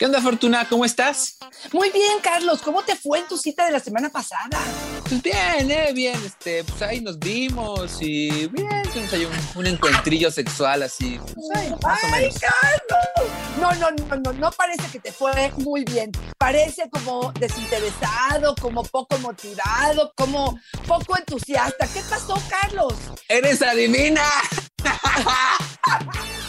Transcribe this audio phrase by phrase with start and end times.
[0.00, 0.66] ¿Qué onda, Fortuna?
[0.66, 1.36] ¿Cómo estás?
[1.72, 2.62] Muy bien, Carlos.
[2.62, 4.48] ¿Cómo te fue en tu cita de la semana pasada?
[5.06, 6.18] Pues bien, eh, bien.
[6.24, 11.20] Este, pues ahí nos vimos y bien, tuvimos ahí un, encuentrillo sexual así.
[11.22, 11.36] Pues
[11.84, 13.30] ¡Ay, Carlos!
[13.60, 16.10] No, no, no, no, no parece que te fue muy bien.
[16.38, 20.58] Parece como desinteresado, como poco motivado, como
[20.88, 21.86] poco entusiasta.
[21.88, 22.94] ¿Qué pasó, Carlos?
[23.28, 24.24] ¡Eres adivina!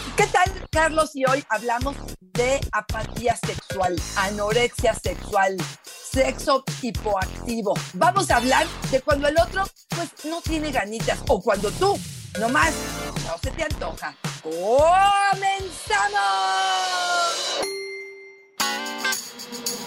[0.43, 1.11] ¿Qué tal, Carlos?
[1.15, 7.73] Y hoy hablamos de apatía sexual, anorexia sexual, sexo hipoactivo.
[7.93, 11.99] Vamos a hablar de cuando el otro, pues, no tiene ganitas o cuando tú,
[12.39, 12.71] nomás,
[13.27, 14.15] no se te antoja.
[14.41, 14.61] ¡Comenzamos!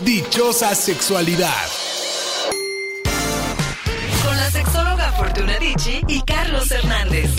[0.00, 1.66] Dichosa sexualidad.
[4.24, 7.30] Con la sexóloga Fortuna Dicci y Carlos Hernández.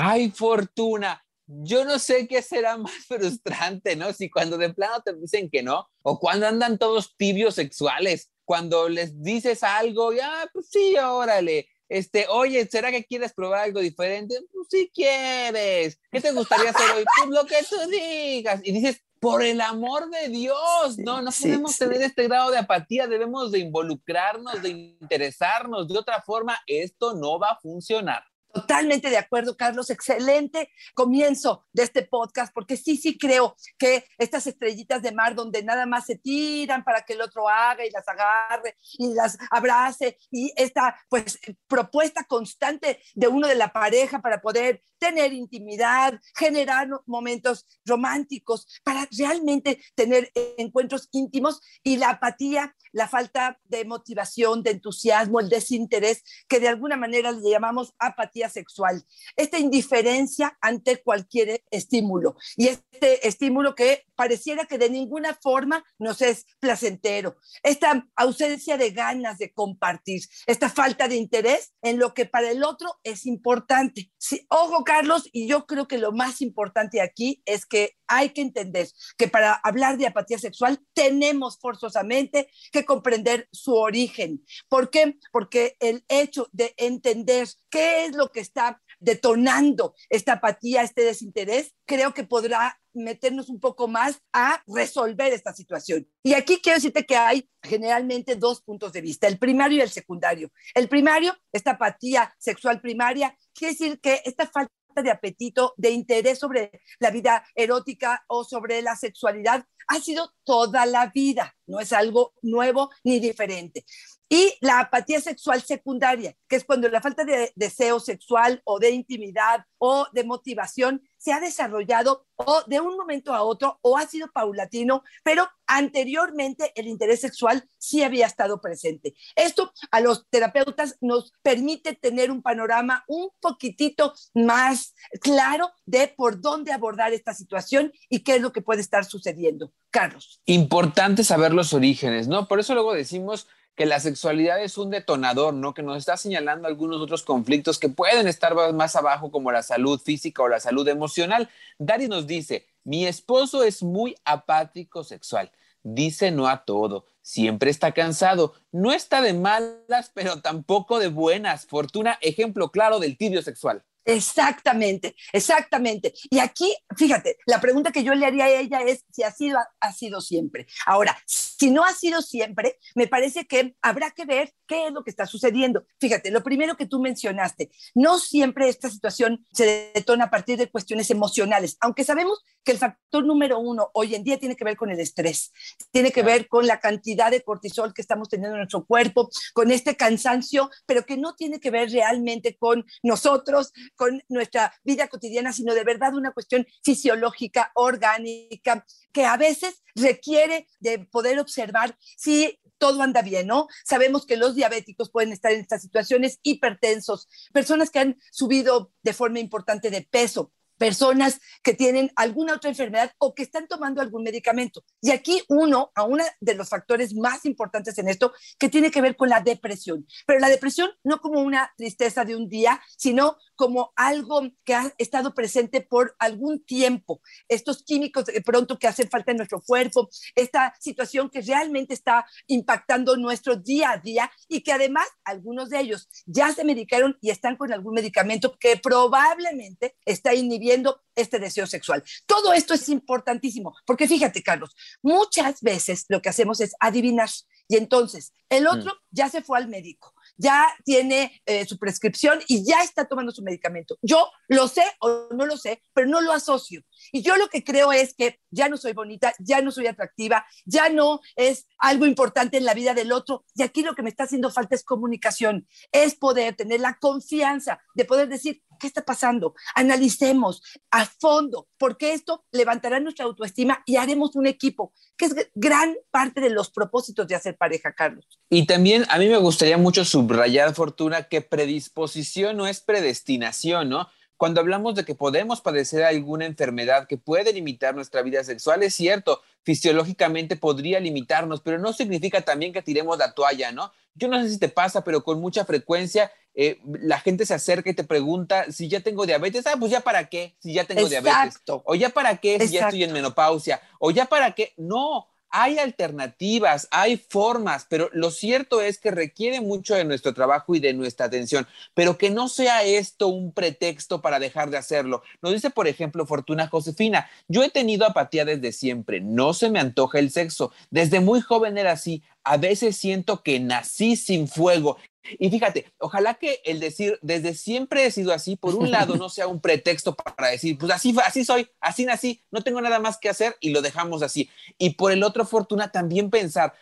[0.00, 4.12] Ay, Fortuna, yo no sé qué será más frustrante, ¿no?
[4.12, 8.88] Si cuando de plano te dicen que no, o cuando andan todos tibios sexuales, cuando
[8.88, 11.68] les dices algo, ya, pues sí, órale.
[11.88, 14.36] Este, oye, ¿será que quieres probar algo diferente?
[14.52, 15.98] Pues sí quieres.
[16.12, 17.04] ¿Qué te gustaría hacer hoy?
[17.16, 18.60] Pues lo que tú digas.
[18.62, 23.08] Y dices, por el amor de Dios, no, no podemos tener este grado de apatía,
[23.08, 25.88] debemos de involucrarnos, de interesarnos.
[25.88, 28.22] De otra forma, esto no va a funcionar.
[28.52, 29.90] Totalmente de acuerdo, Carlos.
[29.90, 35.62] Excelente comienzo de este podcast, porque sí, sí creo que estas estrellitas de mar donde
[35.62, 40.16] nada más se tiran para que el otro haga y las agarre y las abrace
[40.30, 46.88] y esta pues propuesta constante de uno de la pareja para poder tener intimidad, generar
[47.06, 54.72] momentos románticos, para realmente tener encuentros íntimos y la apatía, la falta de motivación, de
[54.72, 59.04] entusiasmo, el desinterés, que de alguna manera le llamamos apatía sexual,
[59.36, 62.36] esta indiferencia ante cualquier estímulo.
[62.56, 68.90] Y este estímulo que pareciera que de ninguna forma nos es placentero, esta ausencia de
[68.90, 74.10] ganas de compartir, esta falta de interés en lo que para el otro es importante.
[74.18, 78.40] Sí, ojo, Carlos, y yo creo que lo más importante aquí es que hay que
[78.40, 84.44] entender que para hablar de apatía sexual tenemos forzosamente que comprender su origen.
[84.68, 85.18] ¿Por qué?
[85.32, 91.74] Porque el hecho de entender qué es lo que está detonando esta apatía, este desinterés,
[91.86, 96.08] creo que podrá meternos un poco más a resolver esta situación.
[96.22, 99.90] Y aquí quiero decirte que hay generalmente dos puntos de vista, el primario y el
[99.90, 100.50] secundario.
[100.74, 104.72] El primario, esta apatía sexual primaria, quiere decir que esta falta
[105.02, 110.86] de apetito, de interés sobre la vida erótica o sobre la sexualidad ha sido toda
[110.86, 113.84] la vida, no es algo nuevo ni diferente.
[114.28, 118.90] Y la apatía sexual secundaria, que es cuando la falta de deseo sexual o de
[118.90, 124.06] intimidad o de motivación se ha desarrollado o de un momento a otro o ha
[124.06, 129.14] sido paulatino, pero anteriormente el interés sexual sí había estado presente.
[129.36, 136.40] Esto a los terapeutas nos permite tener un panorama un poquitito más claro de por
[136.40, 139.72] dónde abordar esta situación y qué es lo que puede estar sucediendo.
[139.90, 140.40] Carlos.
[140.44, 142.46] Importante saber los orígenes, ¿no?
[142.46, 143.48] Por eso luego decimos
[143.78, 145.72] que la sexualidad es un detonador, ¿no?
[145.72, 150.00] Que nos está señalando algunos otros conflictos que pueden estar más abajo, como la salud
[150.00, 151.48] física o la salud emocional.
[151.78, 155.52] Dari nos dice, mi esposo es muy apático sexual,
[155.84, 161.64] dice no a todo, siempre está cansado, no está de malas, pero tampoco de buenas.
[161.66, 163.84] Fortuna, ejemplo claro del tibio sexual.
[164.04, 166.14] Exactamente, exactamente.
[166.30, 169.58] Y aquí, fíjate, la pregunta que yo le haría a ella es si ha sido,
[169.78, 170.66] ha sido siempre.
[170.86, 171.16] Ahora,
[171.58, 175.10] si no ha sido siempre, me parece que habrá que ver qué es lo que
[175.10, 175.84] está sucediendo.
[175.98, 180.70] Fíjate, lo primero que tú mencionaste, no siempre esta situación se detona a partir de
[180.70, 184.76] cuestiones emocionales, aunque sabemos que el factor número uno hoy en día tiene que ver
[184.76, 185.52] con el estrés,
[185.90, 189.70] tiene que ver con la cantidad de cortisol que estamos teniendo en nuestro cuerpo, con
[189.70, 195.52] este cansancio, pero que no tiene que ver realmente con nosotros, con nuestra vida cotidiana,
[195.52, 202.58] sino de verdad una cuestión fisiológica, orgánica, que a veces requiere de poder observar si
[202.78, 203.66] todo anda bien, ¿no?
[203.84, 209.12] Sabemos que los diabéticos pueden estar en estas situaciones, hipertensos, personas que han subido de
[209.12, 214.22] forma importante de peso, personas que tienen alguna otra enfermedad o que están tomando algún
[214.22, 214.84] medicamento.
[215.02, 219.02] Y aquí uno, a uno de los factores más importantes en esto, que tiene que
[219.02, 220.06] ver con la depresión.
[220.26, 224.94] Pero la depresión no como una tristeza de un día, sino como algo que ha
[224.98, 227.20] estado presente por algún tiempo.
[227.48, 232.24] Estos químicos de pronto que hacen falta en nuestro cuerpo, esta situación que realmente está
[232.46, 237.30] impactando nuestro día a día y que además algunos de ellos ya se medicaron y
[237.30, 240.67] están con algún medicamento que probablemente está inhibiendo
[241.14, 242.02] este deseo sexual.
[242.26, 247.28] Todo esto es importantísimo, porque fíjate, Carlos, muchas veces lo que hacemos es adivinar
[247.68, 248.68] y entonces el mm.
[248.68, 253.32] otro ya se fue al médico, ya tiene eh, su prescripción y ya está tomando
[253.32, 253.98] su medicamento.
[254.02, 256.82] Yo lo sé o no lo sé, pero no lo asocio.
[257.12, 260.46] Y yo lo que creo es que ya no soy bonita, ya no soy atractiva,
[260.64, 263.44] ya no es algo importante en la vida del otro.
[263.54, 267.80] Y aquí lo que me está haciendo falta es comunicación, es poder tener la confianza
[267.94, 269.54] de poder decir, ¿qué está pasando?
[269.74, 275.96] Analicemos a fondo, porque esto levantará nuestra autoestima y haremos un equipo, que es gran
[276.10, 278.26] parte de los propósitos de hacer pareja, Carlos.
[278.48, 284.08] Y también a mí me gustaría mucho subrayar, Fortuna, que predisposición no es predestinación, ¿no?
[284.38, 288.94] Cuando hablamos de que podemos padecer alguna enfermedad que puede limitar nuestra vida sexual, es
[288.94, 293.92] cierto, fisiológicamente podría limitarnos, pero no significa también que tiremos la toalla, ¿no?
[294.14, 297.90] Yo no sé si te pasa, pero con mucha frecuencia eh, la gente se acerca
[297.90, 299.66] y te pregunta si ya tengo diabetes.
[299.66, 301.60] Ah, pues ya para qué, si ya tengo diabetes.
[301.66, 303.80] O ya para qué, si ya estoy en menopausia.
[303.98, 304.72] O ya para qué.
[304.76, 310.74] No, hay alternativas, hay formas, pero lo cierto es que requiere mucho de nuestro trabajo
[310.74, 315.22] y de nuestra atención, pero que no sea esto un pretexto para dejar de hacerlo.
[315.42, 319.80] Nos dice, por ejemplo, Fortuna Josefina, yo he tenido apatía desde siempre, no se me
[319.80, 324.96] antoja el sexo, desde muy joven era así, a veces siento que nací sin fuego
[325.38, 329.28] y fíjate, ojalá que el decir desde siempre he sido así, por un lado, no
[329.28, 333.18] sea un pretexto para decir, pues así, así soy, así nací, no tengo nada más
[333.18, 334.50] que hacer y lo dejamos así.
[334.78, 336.72] Y por el otro, Fortuna, también pensar,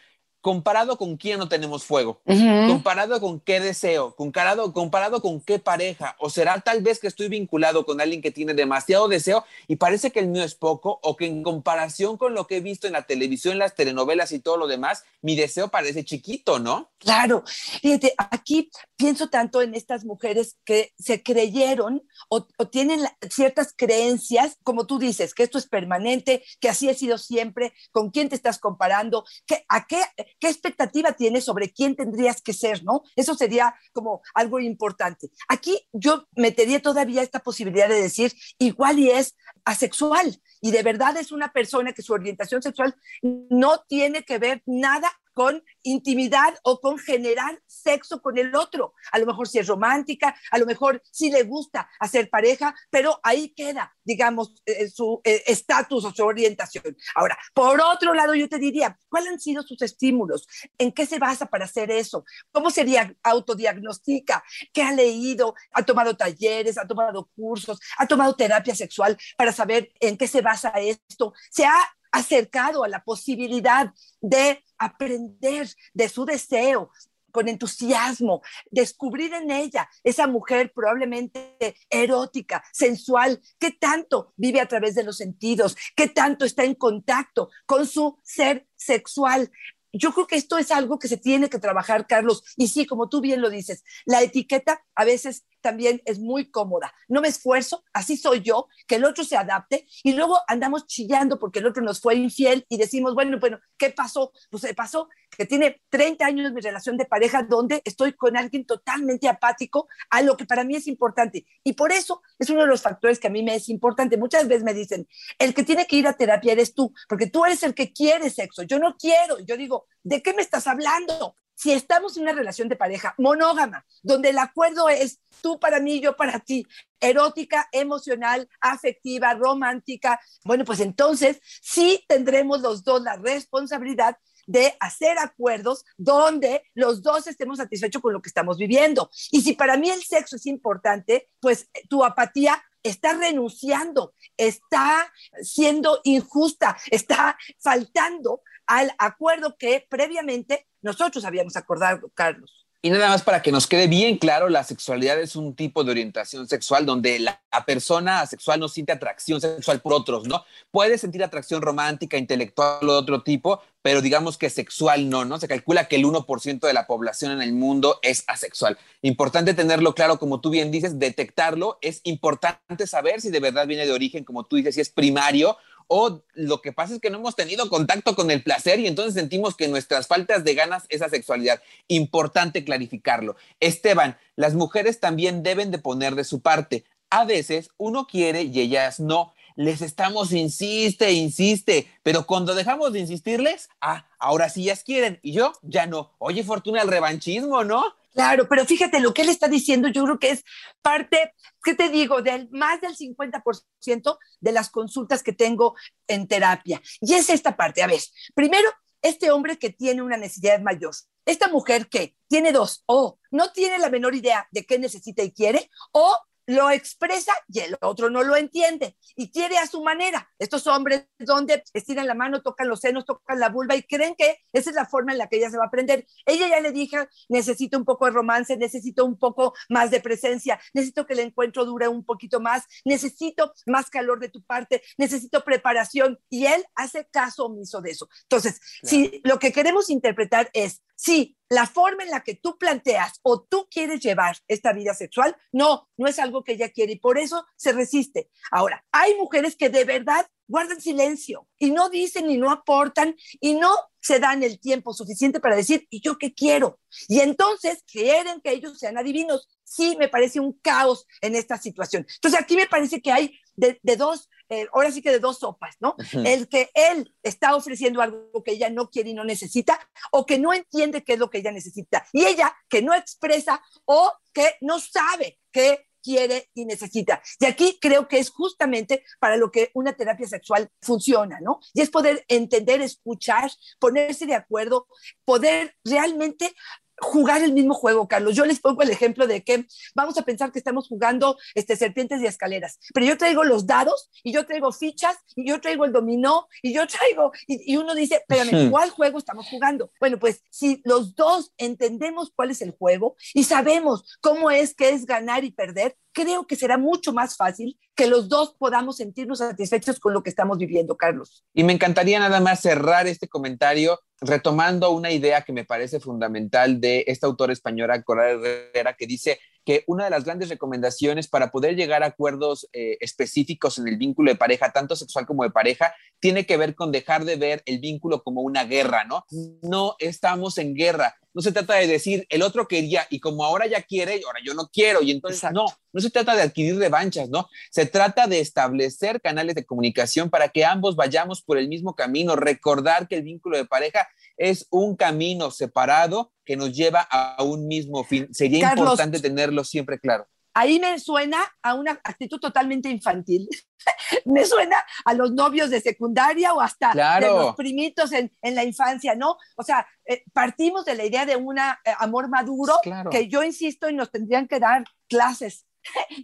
[0.46, 2.20] comparado con quién no tenemos fuego,
[2.68, 7.26] comparado con qué deseo, comparado, comparado con qué pareja, o será tal vez que estoy
[7.26, 11.16] vinculado con alguien que tiene demasiado deseo y parece que el mío es poco, o
[11.16, 14.56] que en comparación con lo que he visto en la televisión, las telenovelas y todo
[14.56, 16.92] lo demás, mi deseo parece chiquito, ¿no?
[16.98, 17.42] Claro,
[17.82, 23.00] fíjate, aquí pienso tanto en estas mujeres que se creyeron o, tienen
[23.30, 28.10] ciertas creencias, como tú dices, que esto es permanente, que así ha sido siempre, con
[28.10, 30.00] quién te estás comparando, que, a qué,
[30.38, 33.02] qué expectativa tienes sobre quién tendrías que ser, ¿no?
[33.16, 35.30] Eso sería como algo importante.
[35.48, 41.16] Aquí yo metería todavía esta posibilidad de decir, igual y es asexual, y de verdad
[41.16, 46.80] es una persona que su orientación sexual no tiene que ver nada con intimidad o
[46.80, 48.94] con generar sexo con el otro.
[49.12, 53.20] A lo mejor si es romántica, a lo mejor si le gusta hacer pareja, pero
[53.22, 56.96] ahí queda, digamos, eh, su eh, estatus o su orientación.
[57.14, 60.48] Ahora, por otro lado, yo te diría, ¿cuáles han sido sus estímulos?
[60.78, 62.24] ¿En qué se basa para hacer eso?
[62.50, 62.86] ¿Cómo se
[63.22, 64.42] autodiagnostica?
[64.72, 65.54] ¿Qué ha leído?
[65.72, 66.78] ¿Ha tomado talleres?
[66.78, 67.78] ¿Ha tomado cursos?
[67.98, 71.34] ¿Ha tomado terapia sexual para saber en qué se basa esto?
[71.50, 71.78] ¿Se ha
[72.16, 76.90] acercado a la posibilidad de aprender de su deseo
[77.30, 78.40] con entusiasmo,
[78.70, 81.58] descubrir en ella esa mujer probablemente
[81.90, 87.50] erótica, sensual, que tanto vive a través de los sentidos, que tanto está en contacto
[87.66, 89.50] con su ser sexual.
[89.92, 92.42] Yo creo que esto es algo que se tiene que trabajar, Carlos.
[92.56, 96.94] Y sí, como tú bien lo dices, la etiqueta a veces también es muy cómoda.
[97.08, 101.40] No me esfuerzo, así soy yo, que el otro se adapte y luego andamos chillando
[101.40, 104.30] porque el otro nos fue infiel y decimos, bueno, bueno, ¿qué pasó?
[104.48, 108.64] Pues se pasó que tiene 30 años mi relación de pareja donde estoy con alguien
[108.64, 111.44] totalmente apático a lo que para mí es importante.
[111.64, 114.16] Y por eso es uno de los factores que a mí me es importante.
[114.16, 115.08] Muchas veces me dicen,
[115.40, 118.30] el que tiene que ir a terapia eres tú, porque tú eres el que quiere
[118.30, 118.62] sexo.
[118.62, 119.40] Yo no quiero.
[119.40, 121.34] Yo digo, ¿de qué me estás hablando?
[121.56, 126.00] Si estamos en una relación de pareja monógama, donde el acuerdo es tú para mí,
[126.00, 126.66] yo para ti,
[127.00, 135.18] erótica, emocional, afectiva, romántica, bueno, pues entonces sí tendremos los dos la responsabilidad de hacer
[135.18, 139.10] acuerdos donde los dos estemos satisfechos con lo que estamos viviendo.
[139.32, 146.00] Y si para mí el sexo es importante, pues tu apatía está renunciando, está siendo
[146.04, 152.66] injusta, está faltando al acuerdo que previamente nosotros habíamos acordado, Carlos.
[152.86, 155.90] Y nada más para que nos quede bien claro, la sexualidad es un tipo de
[155.90, 160.44] orientación sexual donde la, persona sexual no siente atracción sexual por otros, ¿no?
[160.70, 165.40] Puede sentir atracción romántica, intelectual o de otro tipo, pero digamos que sexual no, ¿no?
[165.40, 168.78] Se calcula que el 1% de la población en el mundo es asexual.
[169.02, 171.78] Importante tenerlo claro, como tú bien dices, detectarlo.
[171.80, 175.56] Es importante saber si de verdad viene de origen, como tú dices, si es primario
[175.88, 179.14] o lo que pasa es que no hemos tenido contacto con el placer y entonces
[179.14, 181.62] sentimos que nuestras faltas de ganas es asexualidad.
[181.88, 183.36] Importante clarificarlo.
[183.60, 186.84] Esteban, las mujeres también deben de poner de su parte.
[187.10, 189.32] A veces uno quiere y ellas no.
[189.54, 195.32] Les estamos insiste, insiste, pero cuando dejamos de insistirles, ah, ahora sí ellas quieren y
[195.32, 196.12] yo ya no.
[196.18, 197.82] Oye, Fortuna, el revanchismo, ¿no?
[198.16, 200.42] Claro, pero fíjate, lo que él está diciendo yo creo que es
[200.80, 202.22] parte, ¿qué te digo?
[202.22, 205.74] Del más del 50% de las consultas que tengo
[206.08, 206.80] en terapia.
[207.02, 208.00] Y es esta parte, a ver,
[208.34, 208.70] primero,
[209.02, 210.94] este hombre que tiene una necesidad mayor,
[211.26, 215.30] esta mujer que tiene dos, o no tiene la menor idea de qué necesita y
[215.30, 220.30] quiere, o lo expresa y el otro no lo entiende y quiere a su manera.
[220.38, 224.38] Estos hombres donde estiran la mano, tocan los senos, tocan la vulva y creen que
[224.52, 226.06] esa es la forma en la que ella se va a aprender.
[226.24, 230.60] Ella ya le dije, necesito un poco de romance, necesito un poco más de presencia,
[230.72, 235.44] necesito que el encuentro dure un poquito más, necesito más calor de tu parte, necesito
[235.44, 238.08] preparación y él hace caso omiso de eso.
[238.22, 243.20] Entonces, si lo que queremos interpretar es, sí, la forma en la que tú planteas
[243.22, 246.98] o tú quieres llevar esta vida sexual, no, no es algo que ella quiere y
[246.98, 248.28] por eso se resiste.
[248.50, 253.54] Ahora, hay mujeres que de verdad guardan silencio y no dicen y no aportan y
[253.54, 253.70] no
[254.06, 256.78] se dan el tiempo suficiente para decir, ¿y yo qué quiero?
[257.08, 259.48] Y entonces quieren que ellos sean adivinos.
[259.64, 262.06] Sí, me parece un caos en esta situación.
[262.14, 265.74] Entonces aquí me parece que hay de, dos, eh, ahora sí que de dos sopas,
[265.80, 265.96] ¿no?
[266.24, 269.76] El que él está ofreciendo algo que ella no quiere y no necesita,
[270.12, 273.60] o que no entiende qué es lo que ella necesita, y ella que no expresa
[273.86, 277.20] o que no sabe qué quiere y necesita.
[277.40, 281.58] Y aquí creo que es justamente para lo que una terapia sexual funciona, ¿no?
[281.74, 284.86] Y es poder entender, escuchar, ponerse de acuerdo,
[285.24, 286.54] poder realmente
[286.98, 288.34] jugar el mismo juego, Carlos.
[288.34, 292.20] Yo les pongo el ejemplo de que vamos a pensar que estamos jugando este, serpientes
[292.20, 295.92] y escaleras, pero yo traigo los dados y yo traigo fichas y yo traigo el
[295.92, 299.90] dominó y yo traigo, y, uno dice, espérame, ¿cuál juego estamos jugando?
[300.00, 304.90] Bueno, pues si los dos entendemos cuál es el juego y sabemos cómo es que
[304.90, 309.38] es ganar y perder, creo que será mucho más fácil que los dos podamos sentirnos
[309.38, 311.44] satisfechos con lo que estamos viviendo, Carlos.
[311.52, 316.80] Y me encantaría nada más cerrar este comentario retomando una idea que me parece fundamental
[316.80, 321.50] de esta autora española, Coral Herrera, que dice que una de las grandes recomendaciones para
[321.50, 325.50] poder llegar a acuerdos eh, específicos en el vínculo de pareja, tanto sexual como de
[325.50, 329.24] pareja, tiene que ver con dejar de ver el vínculo como una guerra, ¿no?
[329.62, 331.16] No estamos en guerra.
[331.36, 334.54] No se trata de decir, el otro quería y como ahora ya quiere, ahora yo
[334.54, 335.02] no quiero.
[335.02, 337.46] Y entonces, no, no se trata de adquirir revanchas, ¿no?
[337.70, 342.36] Se trata de establecer canales de comunicación para que ambos vayamos por el mismo camino,
[342.36, 347.66] recordar que el vínculo de pareja es un camino separado que nos lleva a un
[347.66, 348.32] mismo fin.
[348.32, 350.26] Sería importante tenerlo siempre claro.
[350.58, 353.46] Ahí me suena a una actitud totalmente infantil.
[354.24, 359.36] me suena a los novios de secundaria o hasta los primitos en, la infancia, ¿no?
[359.56, 361.62] O sea, eh, partimos de la idea de un eh,
[361.98, 362.72] amor maduro
[363.10, 365.65] que yo insisto y nos tendrían que dar clases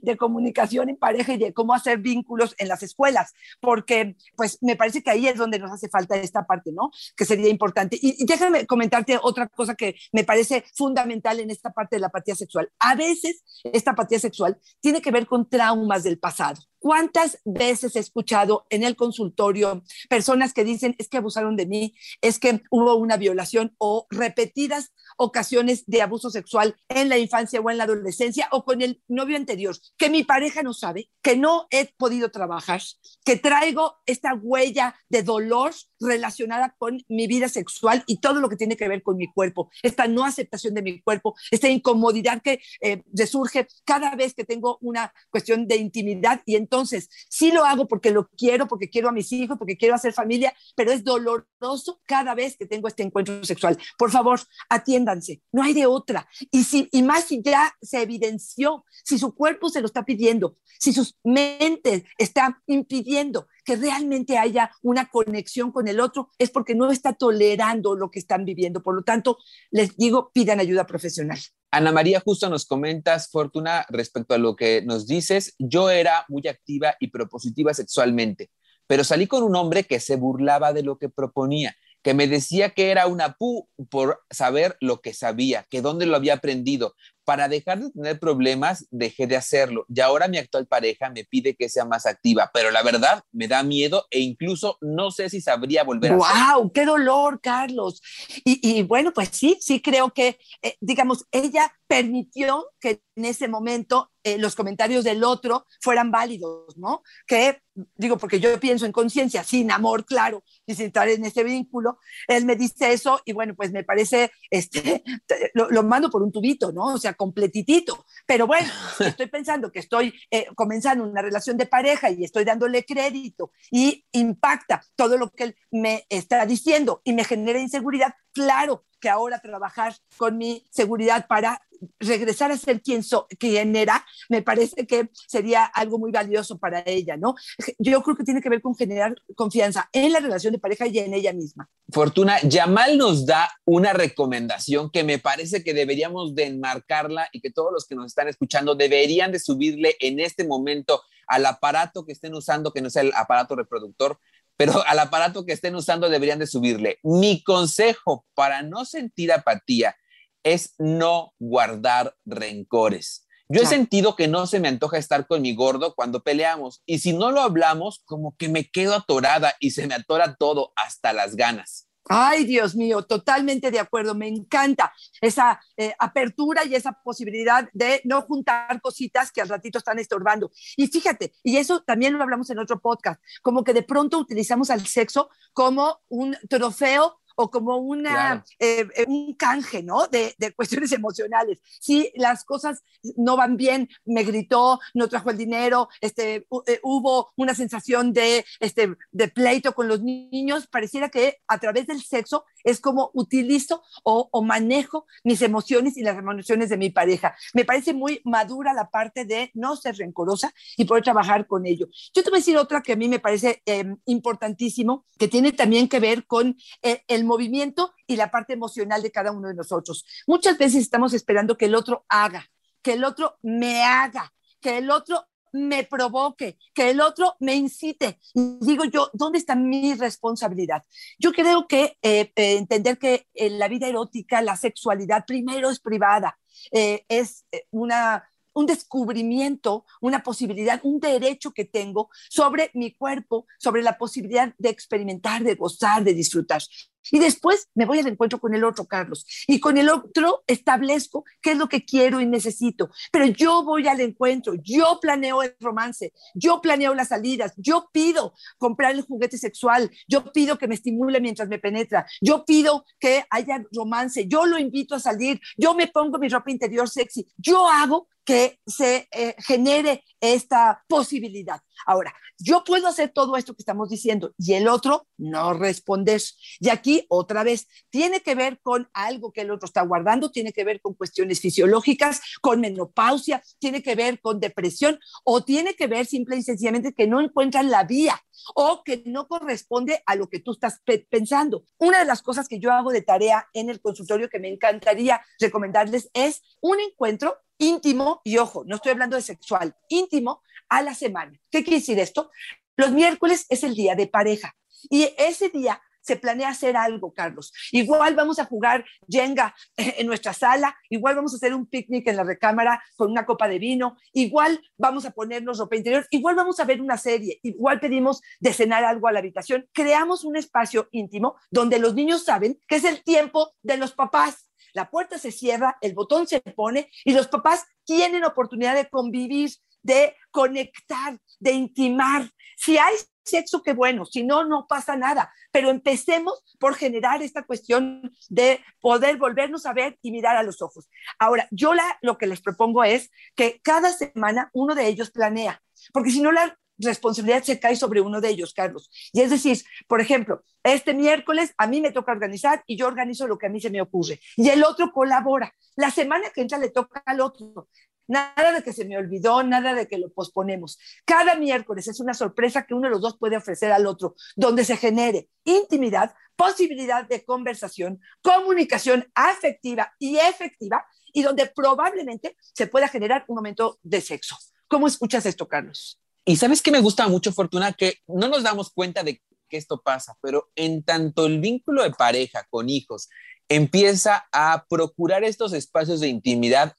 [0.01, 4.77] de comunicación en pareja y de cómo hacer vínculos en las escuelas, porque pues me
[4.77, 6.91] parece que ahí es donde nos hace falta esta parte, ¿no?
[7.17, 7.99] Que sería importante.
[8.01, 12.35] Y, déjame comentarte otra cosa que me parece fundamental en esta parte de la apatía
[12.35, 12.71] sexual.
[12.79, 16.61] A veces esta apatía sexual tiene que ver con traumas del pasado.
[16.83, 21.95] ¿Cuántas veces he escuchado en el consultorio personas que dicen es que abusaron de mí,
[22.21, 27.71] es que hubo una violación o repetidas ocasiones de abuso sexual en la infancia o
[27.71, 31.69] en la adolescencia o con el novio anterior, que mi pareja no sabe, que no
[31.71, 32.83] he podido trabajar,
[33.25, 38.57] que traigo esta huella de dolor relacionada con mi vida sexual y todo lo que
[38.57, 42.61] tiene que ver con mi cuerpo, esta no aceptación de mi cuerpo, esta incomodidad que
[42.81, 47.87] eh, resurge cada vez que tengo una cuestión de intimidad y entonces sí lo hago
[47.87, 52.01] porque lo quiero, porque quiero a mis hijos, porque quiero hacer familia, pero es doloroso
[52.07, 53.77] cada vez que tengo este encuentro sexual.
[53.99, 56.27] Por favor, atiéndanse, no hay de otra.
[56.51, 60.57] Y, si, y más si ya se evidenció, si su cuerpo se lo está pidiendo,
[60.79, 66.75] si sus mentes están impidiendo que realmente haya una conexión con el otro, es porque
[66.75, 68.83] no está tolerando lo que están viviendo.
[68.83, 69.39] Por lo tanto,
[69.71, 71.39] les digo, pidan ayuda profesional.
[71.71, 76.47] Ana María, justo nos comentas, Fortuna, respecto a lo que nos dices, yo era muy
[76.47, 78.51] activa y propositiva sexualmente,
[78.87, 82.71] pero salí con un hombre que se burlaba de lo que proponía, que me decía
[82.71, 87.49] que era una pu por saber lo que sabía, que dónde lo había aprendido, para
[87.49, 89.87] dejar de tener problemas, dejé de hacerlo.
[89.89, 93.49] Y ahora mi actual pareja me pide que sea más activa, pero la verdad me
[93.49, 96.73] da miedo e incluso no sé si sabría volver wow, a ¡Wow!
[96.73, 98.01] ¡Qué dolor, Carlos!
[98.45, 104.11] Y, bueno, pues sí, sí creo que, eh, digamos, ella permitió que en ese momento
[104.25, 107.03] eh, los comentarios del otro fueran válidos, ¿no?
[107.27, 107.61] Que,
[107.97, 111.99] digo, porque yo pienso en conciencia, sin amor, claro, y sin estar en ese vínculo,
[112.29, 115.03] él me dice eso y bueno, pues me parece, este,
[115.55, 116.95] lo mando por un tubito, ¿no?
[116.95, 118.05] O sea, completitito.
[118.27, 118.69] Pero bueno,
[119.01, 124.05] estoy pensando que estoy eh, comenzando una relación de pareja y estoy dándole crédito y
[124.13, 129.41] impacta todo lo que él me está diciendo y me genera inseguridad, claro que ahora
[129.41, 131.61] trabajar con mi seguridad para
[131.99, 136.83] regresar a ser quien, so, quien era, me parece que sería algo muy valioso para
[136.87, 137.35] ella, ¿no?
[137.79, 140.99] Yo creo que tiene que ver con generar confianza en la relación de pareja y
[140.99, 141.69] en ella misma.
[141.91, 147.51] Fortuna, Yamal nos da una recomendación que me parece que deberíamos de enmarcarla y que
[147.51, 152.13] todos los que nos están escuchando deberían de subirle en este momento al aparato que
[152.13, 154.19] estén usando, que no sea el aparato reproductor,
[154.57, 156.99] pero al aparato que estén usando deberían de subirle.
[157.03, 159.97] Mi consejo para no sentir apatía
[160.43, 163.27] es no guardar rencores.
[163.49, 167.01] Yo he sentido que no se me antoja estar con mi gordo cuando peleamos y
[167.01, 171.13] si no lo hablamos, como que me quedo atorada y se me atora todo, hasta
[171.13, 171.87] las ganas.
[172.09, 174.15] Ay, Dios mío, totalmente de acuerdo.
[174.15, 179.79] Me encanta esa eh, apertura y esa posibilidad de no juntar cositas que al ratito
[179.79, 180.51] están estorbando.
[180.77, 184.71] Y fíjate, y eso también lo hablamos en otro podcast, como que de pronto utilizamos
[184.71, 190.07] al sexo como un trofeo o como una, eh, eh, un canje, ¿no?
[190.07, 191.59] De, de, cuestiones emocionales.
[191.81, 192.83] Si las cosas
[193.17, 198.45] no van bien, me gritó, no trajo el dinero, este, eh, hubo una sensación de,
[198.61, 203.83] este, de pleito con los niños, pareciera que a través del sexo es como utilizo
[204.05, 207.35] o, o manejo mis emociones y las emociones de mi pareja.
[207.55, 211.89] Me parece muy madura la parte de no ser rencorosa y poder trabajar con ello.
[212.15, 213.63] Yo te voy a decir otra que a mí me parece
[214.07, 219.11] importantísimo, que tiene también que ver con el el movimiento y la parte emocional de
[219.11, 220.05] cada uno de nosotros.
[220.27, 222.51] Muchas veces estamos esperando que el otro haga,
[222.83, 228.19] que el otro me haga, que el otro me provoque, que el otro me incite.
[228.35, 230.83] Y digo yo, ¿dónde está mi responsabilidad?
[231.19, 235.79] Yo creo que eh, eh, entender que en la vida erótica, la sexualidad primero es
[235.79, 236.39] privada,
[236.73, 238.25] eh, es una
[238.55, 244.69] un descubrimiento, una posibilidad, un derecho que tengo sobre mi cuerpo, sobre la posibilidad de
[244.69, 246.63] experimentar, de gozar, de disfrutar.
[247.11, 249.27] Y después me voy al encuentro con el otro, Carlos.
[249.47, 252.91] Y con el otro establezco qué es lo que quiero y necesito.
[253.11, 258.35] Pero yo voy al encuentro, yo planeo el romance, yo planeo las salidas, yo pido
[258.59, 263.25] comprar el juguete sexual, yo pido que me estimule mientras me penetra, yo pido que
[263.31, 267.69] haya romance, yo lo invito a salir, yo me pongo mi ropa interior sexy, yo
[267.69, 271.61] hago que se eh, genere esta posibilidad.
[271.87, 276.21] Ahora, yo puedo hacer todo esto que estamos diciendo y el otro no responder.
[276.61, 280.53] Y aquí, otra vez, tiene que ver con algo que el otro está guardando, tiene
[280.53, 285.87] que ver con cuestiones fisiológicas, con menopausia, tiene que ver con depresión o tiene que
[285.87, 288.21] ver simple y sencillamente que no encuentran la vía
[288.55, 291.65] o que no corresponde a lo que tú estás pensando.
[291.79, 295.21] Una de las cosas que yo hago de tarea en el consultorio que me encantaría
[295.39, 300.95] recomendarles es un encuentro íntimo, y ojo, no estoy hablando de sexual, íntimo a la
[300.95, 301.39] semana.
[301.51, 302.31] ¿Qué quiere decir esto?
[302.77, 304.57] Los miércoles es el día de pareja
[304.91, 307.53] y ese día se planea hacer algo, Carlos.
[307.71, 312.17] Igual vamos a jugar Jenga en nuestra sala, igual vamos a hacer un picnic en
[312.17, 316.61] la recámara con una copa de vino, igual vamos a ponernos ropa interior, igual vamos
[316.61, 319.69] a ver una serie, igual pedimos de cenar algo a la habitación.
[319.73, 324.49] Creamos un espacio íntimo donde los niños saben que es el tiempo de los papás.
[324.75, 329.51] La puerta se cierra, el botón se pone y los papás tienen oportunidad de convivir,
[329.83, 332.31] de conectar, de intimar.
[332.57, 335.33] Si hay sexo, qué bueno, si no, no pasa nada.
[335.51, 340.63] Pero empecemos por generar esta cuestión de poder volvernos a ver y mirar a los
[340.63, 340.89] ojos.
[341.19, 345.63] Ahora, yo la, lo que les propongo es que cada semana uno de ellos planea,
[345.93, 348.91] porque si no la responsabilidad se cae sobre uno de ellos, Carlos.
[349.13, 353.27] Y es decir, por ejemplo, este miércoles a mí me toca organizar y yo organizo
[353.27, 354.21] lo que a mí se me ocurre.
[354.37, 355.53] Y el otro colabora.
[355.77, 357.69] La semana que entra le toca al otro.
[358.07, 360.79] Nada de que se me olvidó, nada de que lo posponemos.
[361.05, 364.65] Cada miércoles es una sorpresa que uno de los dos puede ofrecer al otro, donde
[364.65, 372.89] se genere intimidad, posibilidad de conversación, comunicación afectiva y efectiva, y donde probablemente se pueda
[372.89, 374.37] generar un momento de sexo.
[374.67, 376.01] ¿Cómo escuchas esto, Carlos?
[376.25, 379.83] Y sabes que me gusta mucho, Fortuna, que no nos damos cuenta de que esto
[379.83, 383.09] pasa, pero en tanto el vínculo de pareja con hijos
[383.49, 386.75] empieza a procurar estos espacios de intimidad,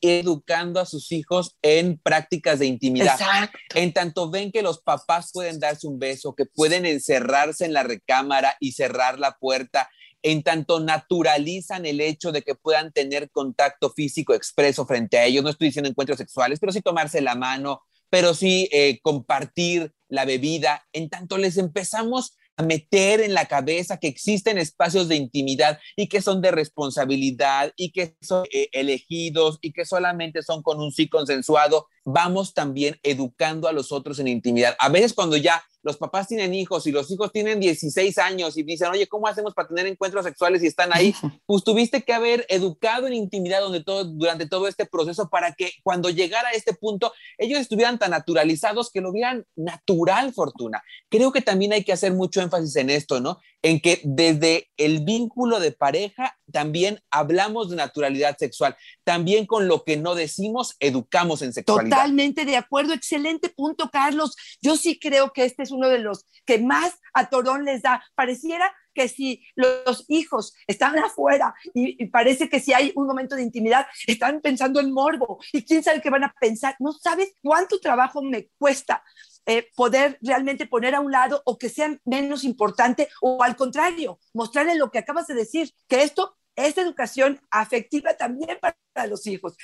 [0.00, 3.14] educando a sus hijos en prácticas de intimidad.
[3.14, 3.58] Exacto.
[3.74, 7.82] En tanto ven que los papás pueden darse un beso, que pueden encerrarse en la
[7.82, 9.88] recámara y cerrar la puerta,
[10.22, 15.44] en tanto naturalizan el hecho de que puedan tener contacto físico expreso frente a ellos,
[15.44, 20.24] no estoy diciendo encuentros sexuales, pero sí tomarse la mano, pero sí eh, compartir la
[20.24, 26.08] bebida, en tanto les empezamos meter en la cabeza que existen espacios de intimidad y
[26.08, 30.92] que son de responsabilidad y que son eh, elegidos y que solamente son con un
[30.92, 34.74] sí consensuado, vamos también educando a los otros en intimidad.
[34.78, 38.62] A veces cuando ya los papás tienen hijos y los hijos tienen 16 años y
[38.62, 41.14] dicen, oye, ¿cómo hacemos para tener encuentros sexuales y están ahí?
[41.46, 45.72] Pues tuviste que haber educado en intimidad donde todo, durante todo este proceso para que
[45.82, 50.82] cuando llegara a este punto ellos estuvieran tan naturalizados que lo vieran natural, Fortuna.
[51.08, 53.38] Creo que también hay que hacer mucho énfasis en esto, ¿no?
[53.62, 58.76] En que desde el vínculo de pareja también hablamos de naturalidad sexual.
[59.04, 61.96] También con lo que no decimos, educamos en sexualidad.
[61.96, 62.94] Totalmente de acuerdo.
[62.94, 64.36] Excelente punto, Carlos.
[64.62, 68.04] Yo sí creo que este es uno de los que más a Torón les da.
[68.14, 73.42] Pareciera que si los hijos están afuera y, parece que si hay un momento de
[73.42, 76.74] intimidad, están pensando en morbo y quién sabe qué van a pensar.
[76.80, 79.04] No sabes cuánto trabajo me cuesta
[79.48, 84.20] eh, poder realmente poner a un lado o que sea menos importante o al contrario,
[84.34, 89.56] mostrarle lo que acabas de decir, que esto es educación afectiva también para los hijos.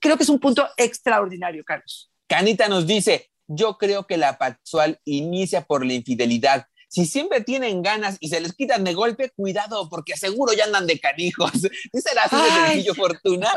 [0.00, 2.10] Creo que es un punto extraordinario, Carlos.
[2.26, 6.66] Canita nos dice, yo creo que la sexual inicia por la infidelidad.
[6.96, 10.86] Si siempre tienen ganas y se les quitan de golpe, cuidado, porque seguro ya andan
[10.86, 11.52] de canijos.
[11.92, 13.50] Dice la así de sencillo fortuna.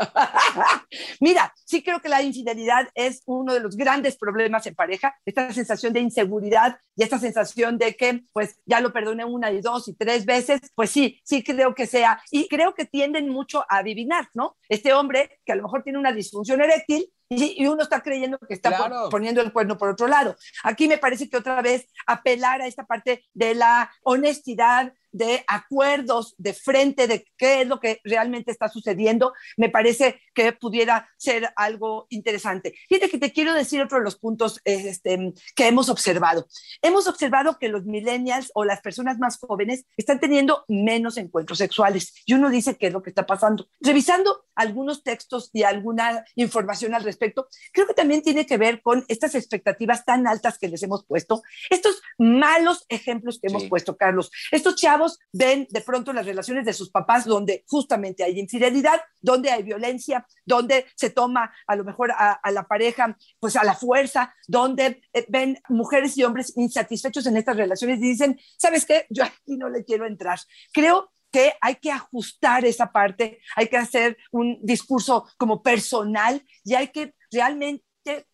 [1.20, 5.16] Mira, sí creo que la infidelidad es uno de los grandes problemas en pareja.
[5.24, 9.62] Esta sensación de inseguridad y esta sensación de que, pues, ya lo perdoné una y
[9.62, 12.22] dos y tres veces, pues sí, sí creo que sea.
[12.30, 14.58] Y creo que tienden mucho a adivinar, ¿no?
[14.68, 18.54] Este hombre que a lo mejor tiene una disfunción eréctil y, uno está creyendo que
[18.54, 20.36] está poniendo el cuerno por otro lado.
[20.64, 26.34] Aquí me parece que otra vez apelar a esta parte de la honestidad, de acuerdos
[26.38, 31.52] de frente de qué es lo que realmente está sucediendo, me parece que pudiera ser
[31.56, 32.74] algo interesante.
[32.88, 36.46] Fíjate que te quiero decir otro de los puntos este, que hemos observado.
[36.82, 42.14] Hemos observado que los millennials o las personas más jóvenes están teniendo menos encuentros sexuales
[42.26, 43.68] y uno dice qué es lo que está pasando.
[43.80, 49.04] Revisando algunos textos y alguna información al respecto, creo que también tiene que ver con
[49.08, 54.30] estas expectativas tan altas que les hemos puesto, estos malos ejemplos que hemos puesto, Carlos,
[54.50, 54.99] estos chavos
[55.32, 60.26] ven de pronto las relaciones de sus papás donde justamente hay infidelidad, donde hay violencia,
[60.44, 65.26] donde se toma a lo mejor a, la pareja pues a la fuerza, donde eh,
[65.28, 69.06] ven mujeres y hombres insatisfechos en estas relaciones y dicen, ¿sabes qué?
[69.10, 70.38] Yo aquí no le quiero entrar.
[70.72, 76.74] Creo que hay que ajustar esa parte, hay que hacer un discurso como personal y
[76.74, 77.84] hay que realmente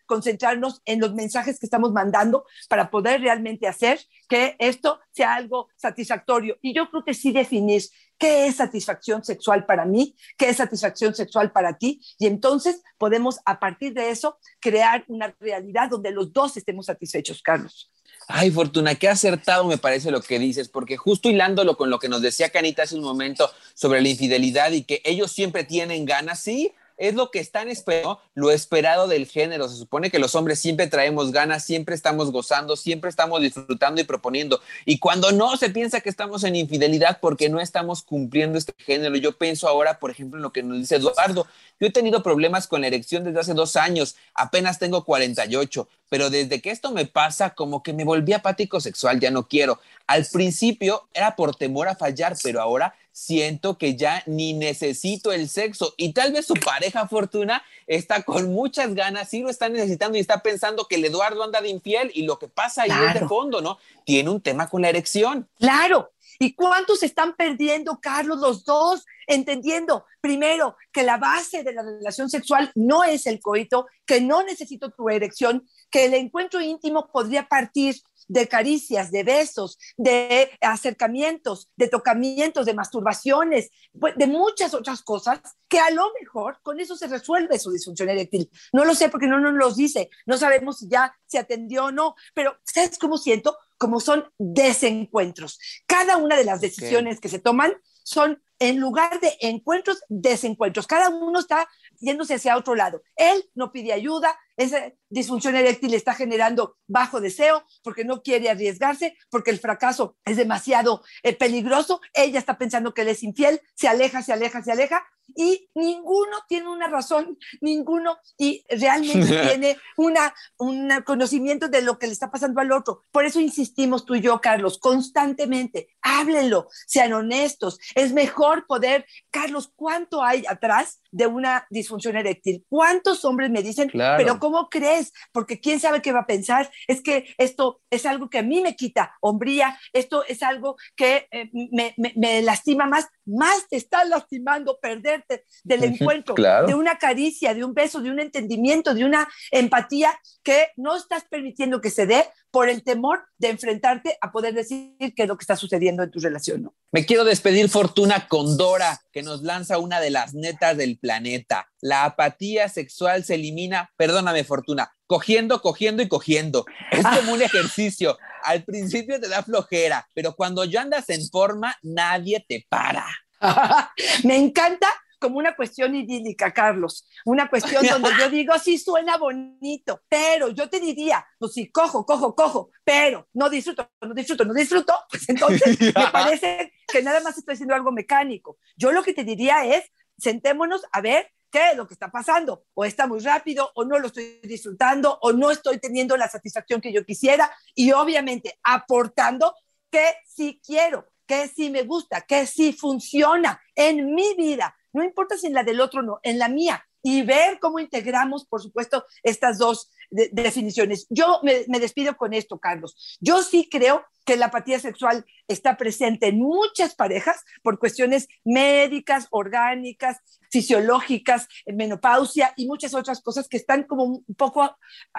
[0.07, 5.69] concentrarnos en los mensajes que estamos mandando para poder realmente hacer que esto sea algo
[5.77, 6.57] satisfactorio.
[6.63, 7.83] Y yo creo que sí definir
[8.19, 13.41] qué es satisfacción sexual para mí, qué es satisfacción sexual para ti, y entonces podemos
[13.45, 17.91] a partir de eso crear una realidad donde los dos estemos satisfechos, Carlos.
[18.29, 22.09] Ay, Fortuna, qué acertado me parece lo que dices, porque justo hilándolo con lo que
[22.09, 26.41] nos decía Canita hace un momento sobre la infidelidad y que ellos siempre tienen ganas,
[26.41, 29.69] sí, es lo que están esperando, lo esperado del género.
[29.69, 34.05] Se supone que los hombres siempre traemos ganas, siempre estamos gozando, siempre estamos disfrutando y
[34.05, 34.61] proponiendo.
[34.85, 39.17] Y cuando no se piensa que estamos en infidelidad porque no estamos cumpliendo este género.
[39.17, 41.47] Yo pienso ahora, por ejemplo, en lo que nos dice Eduardo.
[41.79, 46.31] Yo he tenido problemas con la erección desde hace dos años, apenas tengo 48, pero
[46.31, 49.79] desde que esto me pasa, como que me volví apático sexual, ya no quiero.
[50.07, 55.49] Al principio era por temor a fallar, pero ahora siento que ya ni necesito el
[55.49, 60.19] sexo y tal vez su pareja Fortuna está con muchas ganas, sí lo está necesitando
[60.19, 63.19] y está pensando que el Eduardo anda de infiel y lo que pasa ahí es
[63.19, 63.79] de fondo, ¿no?
[64.05, 65.49] Tiene un tema con la erección.
[65.59, 66.13] Claro.
[66.39, 69.07] ¿Y cuántos están perdiendo, Carlos, los dos?
[69.27, 74.43] Entendiendo, primero, que la base de la relación sexual no es el coito, que no
[74.43, 77.97] necesito tu erección, que el encuentro íntimo podría partir
[78.29, 85.41] de caricias, de besos, de acercamientos, de tocamientos, de masturbaciones, pues, de muchas otras cosas
[85.69, 88.51] que a lo mejor con eso se resuelve su disfunción eréctil.
[88.73, 91.93] No lo sé porque no nos lo dice, no sabemos si ya se atendió o
[91.93, 93.57] no, pero ¿sabes cómo siento?
[93.79, 95.59] Como son desencuentros.
[95.87, 100.87] Cada una de las decisiones que se toman son en lugar de encuentros, desencuentros.
[100.87, 103.03] Cada uno está yéndose hacia otro lado.
[103.17, 109.17] Él no pide ayuda, esa disfunción eréctil está generando bajo deseo porque no quiere arriesgarse,
[109.31, 112.01] porque el fracaso es demasiado eh, peligroso.
[112.15, 116.39] Ella está pensando que él es infiel, se aleja, se aleja, se aleja y ninguno
[116.49, 122.31] tiene una razón, ninguno y realmente tiene una, un conocimiento de lo que le está
[122.31, 123.03] pasando al otro.
[123.11, 127.79] Por eso insistimos tú y yo, Carlos, constantemente, háblenlo, sean honestos.
[127.95, 132.65] Es mejor poder, Carlos, ¿cuánto hay atrás de una disfunción eréctil?
[132.69, 135.13] ¿Cuántos hombres me dicen, pero ¿cómo crees?
[135.33, 136.71] Porque quién sabe qué va a pensar.
[136.87, 141.27] Es que esto es algo que a mí me quita hombría, esto es algo que
[141.31, 147.55] eh, me, me, lastima más, más te está lastimando perderte del encuentro, de una caricia,
[147.55, 152.07] de un beso, de un entendimiento, de una empatía que no estás permitiendo que se
[152.07, 152.25] dé
[152.57, 156.11] por el temor de enfrentarte a poder decir qué es lo que está sucediendo en
[156.11, 156.63] tu relación.
[156.63, 156.75] ¿no?
[156.91, 161.69] Me quiero despedir, Fortuna, con Dora, que nos lanza una de las netas del planeta.
[161.83, 166.65] La apatía sexual se elimina, perdóname, Fortuna, cogiendo, cogiendo y cogiendo.
[166.93, 168.17] Es como un ejercicio.
[168.43, 173.05] Al principio te da flojera, pero cuando ya andas en forma, nadie te para.
[174.25, 180.03] Me encanta como una cuestión idílica, Carlos, una cuestión donde yo digo, sí suena bonito,
[180.09, 184.55] pero yo te diría, pues sí, cojo, cojo, cojo, pero no disfruto, no disfruto, no
[184.55, 188.59] disfruto, pues entonces me parece que nada más estoy haciendo algo mecánico.
[188.77, 189.85] Yo lo que te diría es,
[190.19, 193.99] sentémonos a ver qué es lo que está pasando, o está muy rápido, o no
[193.99, 199.55] lo estoy disfrutando, o no estoy teniendo la satisfacción que yo quisiera, y obviamente aportando
[199.91, 205.37] que sí quiero, que sí me gusta, que sí funciona en mi vida, no importa
[205.37, 209.05] si en la del otro no, en la mía, y ver cómo integramos, por supuesto,
[209.23, 211.07] estas dos definiciones.
[211.11, 213.19] Yo me, me, despido con esto, Carlos.
[213.21, 219.29] Yo sí creo que la apatía sexual está presente en muchas parejas por cuestiones médicas,
[219.31, 220.19] orgánicas,
[220.57, 224.79] fisiológicas, menopausia y muchas otras cosas que están como un poco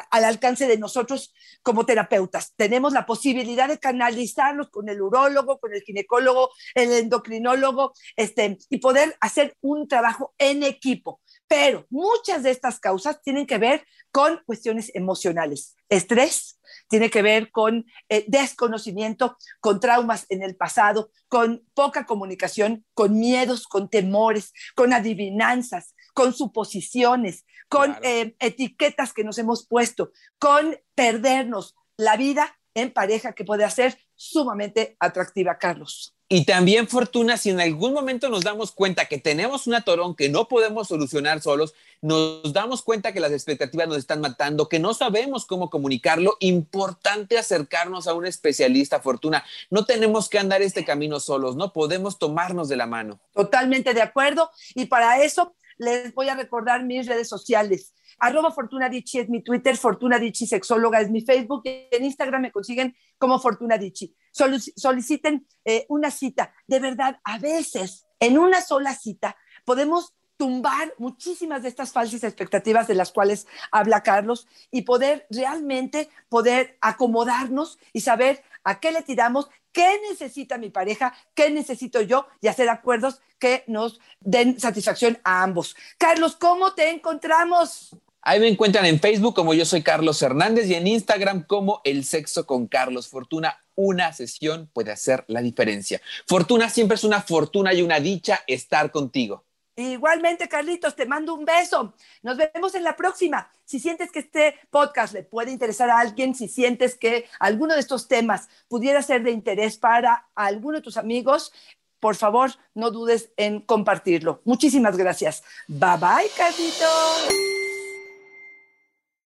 [0.09, 2.53] al alcance de nosotros como terapeutas.
[2.55, 8.79] Tenemos la posibilidad de canalizarlos con el urólogo, con el ginecólogo, el endocrinólogo, este, y
[8.79, 11.21] poder hacer un trabajo en equipo.
[11.47, 16.56] Pero muchas de estas causas tienen que ver con cuestiones emocionales, estrés,
[16.87, 23.19] tiene que ver con eh, desconocimiento, con traumas en el pasado, con poca comunicación, con
[23.19, 30.77] miedos, con temores, con adivinanzas, con suposiciones, con eh, etiquetas que nos hemos puesto, con
[30.95, 36.16] perdernos la vida en pareja que puede ser sumamente atractiva, Carlos.
[36.29, 40.27] Y también, Fortuna, si en algún momento nos damos cuenta que tenemos un atorón que
[40.27, 44.93] no podemos solucionar solos, nos damos cuenta que las expectativas nos están matando, que no
[44.93, 49.45] sabemos cómo comunicarlo, importante acercarnos a un especialista, Fortuna.
[49.69, 53.21] No tenemos que andar este camino solos, no podemos tomarnos de la mano.
[53.33, 54.51] Totalmente de acuerdo.
[54.75, 57.93] Y para eso les voy a recordar mis redes sociales.
[58.19, 62.41] Arroba Fortuna Dichi es mi Twitter, Fortuna Dichi Sexóloga es mi Facebook y en Instagram
[62.41, 64.15] me consiguen como Fortuna Dichi.
[64.31, 66.53] soliciten eh, una cita.
[66.67, 72.87] De verdad, a veces en una sola cita podemos tumbar muchísimas de estas falsas expectativas
[72.87, 79.01] de las cuales habla Carlos y poder realmente poder acomodarnos y saber a qué le
[79.01, 85.19] tiramos, qué necesita mi pareja, qué necesito yo y hacer acuerdos que nos den satisfacción
[85.23, 85.75] a ambos.
[85.97, 87.95] Carlos, ¿cómo te encontramos?
[88.29, 92.03] Ahí me encuentran en Facebook como yo soy Carlos Hernández y en Instagram como El
[92.03, 93.57] Sexo con Carlos Fortuna.
[93.73, 96.01] Una sesión puede hacer la diferencia.
[96.25, 99.45] Fortuna siempre es una fortuna y una dicha estar contigo.
[99.77, 101.93] Igualmente, Carlitos, te mando un beso.
[102.21, 103.49] Nos vemos en la próxima.
[103.63, 107.79] Si sientes que este podcast le puede interesar a alguien, si sientes que alguno de
[107.79, 111.53] estos temas pudiera ser de interés para alguno de tus amigos,
[112.01, 114.41] por favor, no dudes en compartirlo.
[114.43, 115.45] Muchísimas gracias.
[115.69, 117.66] Bye bye, Carlitos.